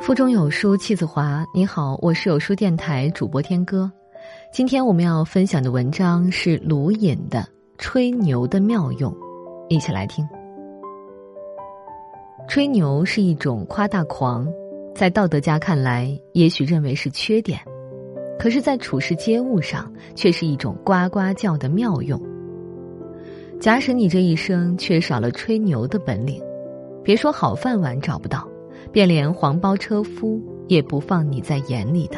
[0.00, 1.46] 腹中有书气自华。
[1.54, 3.90] 你好，我是有书电台主播天歌。
[4.52, 7.38] 今天我们要分享的文章是卢隐的
[7.78, 9.12] 《吹牛的妙用》，
[9.68, 10.28] 一起来听。
[12.48, 14.48] 吹牛是一种夸大狂，
[14.96, 17.60] 在道德家看来，也许认为是缺点，
[18.36, 22.20] 可是，在处事接物上，却是一种呱呱叫的妙用。
[23.60, 26.42] 假使你这一生缺少了吹牛的本领，
[27.04, 28.46] 别说好饭碗找不到。
[28.92, 32.16] 便连黄包车夫也不放你在眼里的。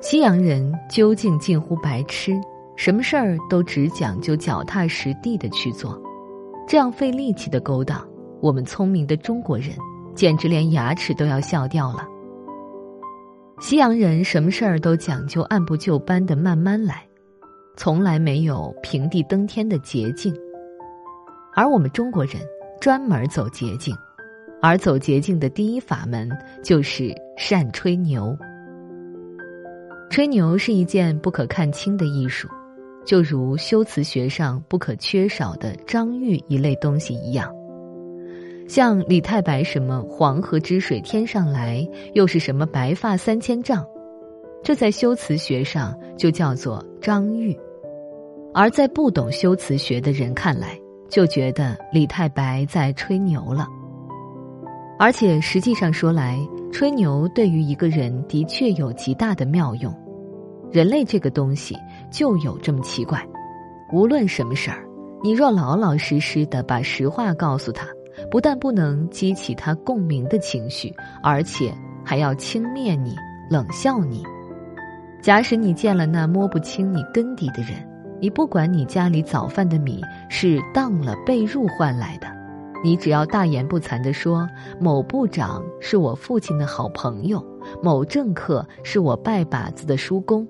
[0.00, 2.38] 西洋人究竟近乎白痴，
[2.76, 6.00] 什么事儿都只讲究脚踏实地的去做，
[6.66, 8.06] 这样费力气的勾当，
[8.40, 9.70] 我们聪明的中国人
[10.14, 12.06] 简直连牙齿都要笑掉了。
[13.60, 17.04] 西洋人什么事儿都讲究按部就班的慢慢来，
[17.76, 20.32] 从来没有平地登天的捷径，
[21.56, 22.34] 而我们中国人
[22.80, 23.92] 专门走捷径。
[24.60, 26.28] 而走捷径的第一法门
[26.62, 28.36] 就是善吹牛。
[30.10, 32.48] 吹牛是一件不可看轻的艺术，
[33.04, 37.54] 就如修辞学上不可缺少的章喻一类东西一样。
[38.66, 43.86] 像李太白什么“黄河之水天上来”，又是什么“白发三千丈”，
[44.62, 47.54] 这在修辞学上就叫做章喻；
[48.52, 53.66] 而在不懂修辞学的人看来，就觉得李太白在吹牛了。
[54.98, 56.38] 而且实际上说来，
[56.72, 59.94] 吹牛对于一个人的确有极大的妙用。
[60.72, 61.76] 人类这个东西
[62.10, 63.24] 就有这么奇怪，
[63.92, 64.84] 无论什么事儿，
[65.22, 67.86] 你若老老实实的把实话告诉他，
[68.30, 71.72] 不但不能激起他共鸣的情绪，而且
[72.04, 73.16] 还要轻蔑你、
[73.48, 74.22] 冷笑你。
[75.22, 77.74] 假使你见了那摸不清你根底的人，
[78.20, 82.37] 你不管你家里早饭的米是当了被褥换来的。
[82.82, 84.48] 你只要大言不惭地说
[84.80, 87.44] 某部长是我父亲的好朋友，
[87.82, 90.46] 某政客是我拜把子的叔公，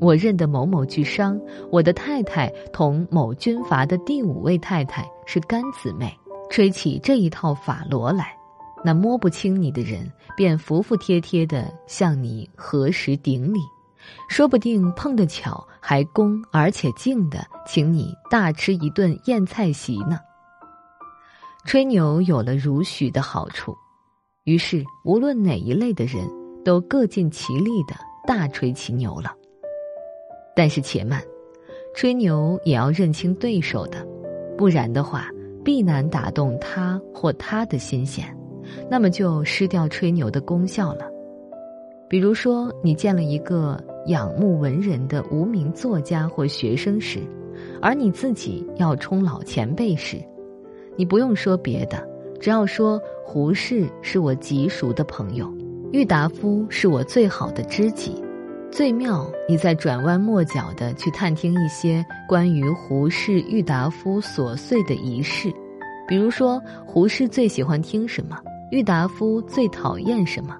[0.00, 1.38] 我认得某某巨商，
[1.70, 6.10] 我的太太同某军阀的第五位太太是干姊妹，
[6.50, 8.34] 吹起这一套法罗来，
[8.82, 13.60] 那摸不清你的人便服服帖帖地向你何时顶礼，
[14.30, 20.18] 说不定碰得巧还恭而且敬的请你大吃一顿宴菜席呢。
[21.66, 23.76] 吹牛有了如许的好处，
[24.44, 26.26] 于是无论哪一类的人
[26.64, 27.94] 都各尽其力的
[28.26, 29.32] 大吹其牛了。
[30.56, 31.22] 但是且慢，
[31.94, 34.06] 吹牛也要认清对手的，
[34.56, 35.28] 不然的话
[35.62, 38.36] 必难打动他或他的心弦，
[38.90, 41.08] 那么就失掉吹牛的功效了。
[42.08, 47.20] 比如说，你见了一个仰慕文人的无名作家或学生时，
[47.80, 50.20] 而你自己要冲老前辈时。
[50.96, 52.06] 你不用说别的，
[52.40, 55.50] 只要说胡适是我极熟的朋友，
[55.92, 58.22] 郁达夫是我最好的知己。
[58.70, 65.52] 最妙，你在转弯抹角的去探听一些关于胡适、郁达夫琐碎的仪式，
[66.06, 68.38] 比如说胡适最喜欢听什么，
[68.70, 70.56] 郁达夫最讨厌什么，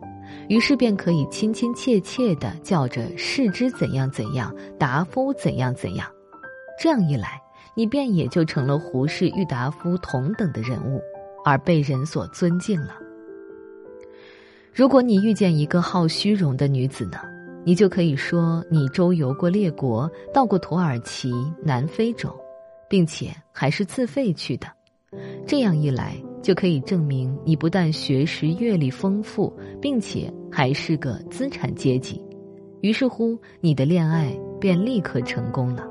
[0.48, 6.06] 于是便可以亲亲切切的叫着世之怎样怎样，达夫怎样怎样。
[6.80, 7.40] 这样一来。
[7.74, 11.00] 你便也就成了胡适、郁达夫同等的人物，
[11.44, 12.94] 而被人所尊敬了。
[14.72, 17.18] 如果你遇见一个好虚荣的女子呢，
[17.64, 21.32] 你就可以说你周游过列国，到过土耳其、
[21.62, 22.34] 南非洲，
[22.88, 24.66] 并且还是自费去的。
[25.46, 32.24] 这样一来，就可以证明你不但学识阅历丰富，并且还是个资产阶级。
[32.80, 35.84] 于是乎，你的恋爱便立刻成功了。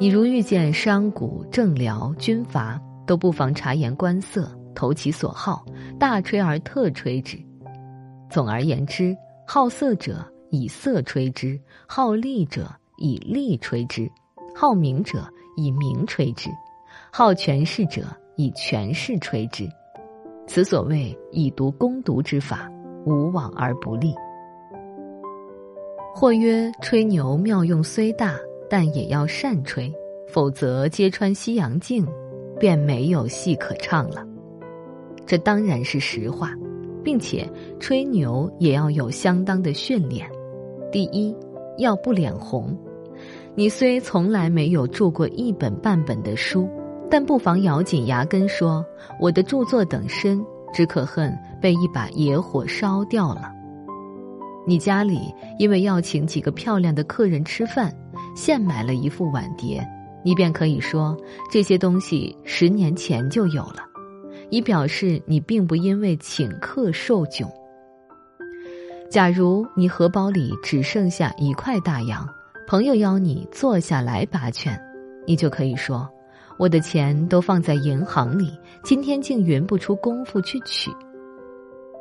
[0.00, 5.64] 你如遇见商贾、政僚、军阀，都不妨察言观色，投其所好，
[5.98, 7.36] 大吹而特吹之。
[8.30, 14.08] 总而言之，好色者以色吹之，好利者以利吹之，
[14.54, 16.48] 好名者以名吹之，
[17.10, 18.04] 好权势者
[18.36, 19.68] 以权势吹之。
[20.46, 22.70] 此所谓以毒攻毒之法，
[23.04, 24.14] 无往而不利。
[26.14, 28.36] 或曰：吹牛妙用虽大。
[28.70, 29.92] 但也要善吹，
[30.28, 32.06] 否则揭穿西洋镜，
[32.58, 34.26] 便没有戏可唱了。
[35.26, 36.54] 这当然是实话，
[37.02, 37.48] 并且
[37.78, 40.28] 吹牛也要有相当的训练。
[40.90, 41.34] 第一，
[41.78, 42.76] 要不脸红。
[43.54, 46.68] 你虽从来没有著过一本半本的书，
[47.10, 48.84] 但不妨咬紧牙根说
[49.20, 53.52] ：“我的著作等身，只可恨被一把野火烧掉了。”
[54.66, 57.92] 你家里因为要请几个漂亮的客人吃饭。
[58.38, 59.84] 现买了一副碗碟，
[60.22, 61.16] 你便可以说
[61.50, 63.82] 这些东西十年前就有了，
[64.48, 67.50] 以表示你并不因为请客受窘。
[69.10, 72.24] 假如你荷包里只剩下一块大洋，
[72.68, 74.80] 朋友邀你坐下来把劝，
[75.26, 76.08] 你就可以说
[76.60, 80.92] ：“我的钱都放在银行里，今天竟匀不出功夫去取。”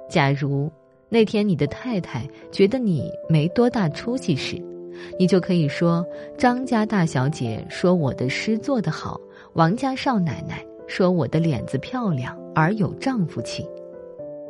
[0.08, 0.72] 假如
[1.10, 4.56] 那天你的太太觉得你没多大出息时，
[5.20, 6.06] 你就可以说
[6.38, 9.20] ：“张家大小姐说我的诗做得好，
[9.54, 13.66] 王家少奶奶说我的脸子漂亮而有丈夫气。”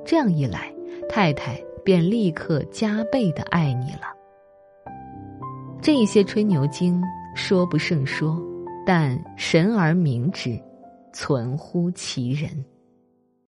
[0.06, 0.74] 这样一来，
[1.10, 1.60] 太太。
[1.88, 4.14] 便立刻加倍的爱你了。
[5.82, 7.02] 这些吹牛经
[7.34, 8.38] 说不胜说，
[8.86, 10.62] 但神而明之，
[11.14, 12.50] 存乎其人。